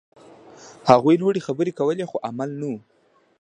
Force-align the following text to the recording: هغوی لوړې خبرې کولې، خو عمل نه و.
هغوی 0.89 1.15
لوړې 1.21 1.45
خبرې 1.47 1.71
کولې، 1.79 2.05
خو 2.09 2.17
عمل 2.27 2.49
نه 2.59 2.67
و. 2.71 2.73